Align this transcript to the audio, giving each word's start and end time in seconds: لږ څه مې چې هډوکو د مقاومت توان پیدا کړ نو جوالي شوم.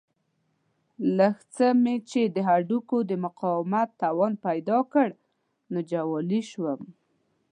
لږ 1.17 1.35
څه 1.55 1.65
مې 1.83 1.95
چې 2.09 2.21
هډوکو 2.47 2.97
د 3.09 3.11
مقاومت 3.25 3.89
توان 4.01 4.33
پیدا 4.45 4.77
کړ 4.91 5.07
نو 5.71 5.79
جوالي 5.91 6.41
شوم. 6.51 6.81